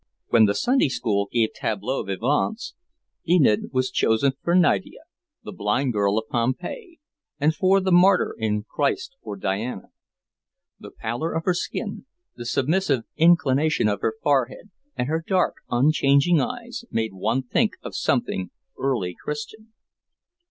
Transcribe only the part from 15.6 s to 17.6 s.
unchanging eyes, made one